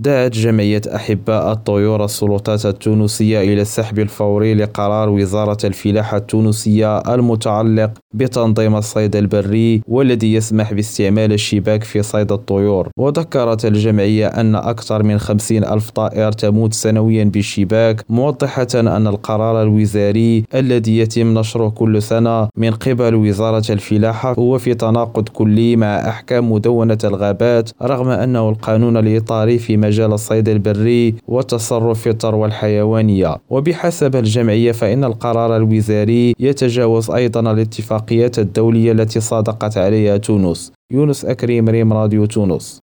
دعت 0.00 0.32
جمعية 0.32 0.80
أحباء 0.94 1.52
الطيور 1.52 2.04
السلطات 2.04 2.66
التونسية 2.66 3.40
إلى 3.40 3.62
السحب 3.62 3.98
الفوري 3.98 4.54
لقرار 4.54 5.08
وزارة 5.08 5.58
الفلاحة 5.64 6.16
التونسية 6.16 6.98
المتعلق 6.98 7.90
بتنظيم 8.14 8.76
الصيد 8.76 9.16
البري 9.16 9.82
والذي 9.88 10.34
يسمح 10.34 10.72
باستعمال 10.72 11.32
الشباك 11.32 11.84
في 11.84 12.02
صيد 12.02 12.32
الطيور. 12.32 12.88
وذكرت 12.98 13.64
الجمعية 13.64 14.26
أن 14.26 14.54
أكثر 14.54 15.02
من 15.02 15.18
خمسين 15.18 15.64
ألف 15.64 15.90
طائر 15.90 16.32
تموت 16.32 16.74
سنويا 16.74 17.24
بالشباك 17.24 18.04
موضحة 18.08 18.66
أن 18.74 19.06
القرار 19.06 19.62
الوزاري 19.62 20.44
الذي 20.54 20.98
يتم 20.98 21.38
نشره 21.38 21.68
كل 21.68 22.02
سنة 22.02 22.48
من 22.56 22.70
قبل 22.70 23.14
وزارة 23.14 23.72
الفلاحة 23.72 24.34
هو 24.38 24.58
في 24.58 24.74
تناقض 24.74 25.28
كلي 25.28 25.76
مع 25.76 26.08
أحكام 26.08 26.52
مدونة 26.52 26.98
الغابات 27.04 27.70
رغم 27.82 28.08
أنه 28.08 28.48
القانون 28.48 28.96
الإطاري 28.96 29.58
في 29.58 29.76
مجال 29.90 30.12
الصيد 30.12 30.48
البري 30.48 31.14
والتصرف 31.28 32.00
في 32.00 32.10
الثروة 32.10 32.46
الحيوانية 32.46 33.36
وبحسب 33.50 34.16
الجمعية 34.16 34.72
فإن 34.72 35.04
القرار 35.04 35.56
الوزاري 35.56 36.34
يتجاوز 36.38 37.10
أيضا 37.10 37.40
الاتفاقيات 37.52 38.38
الدولية 38.38 38.92
التي 38.92 39.20
صادقت 39.20 39.78
عليها 39.78 40.16
تونس. 40.16 40.72
يونس 40.92 41.24
أكريم 41.24 41.68
ريم 41.68 41.92
راديو 41.92 42.26
تونس. 42.26 42.80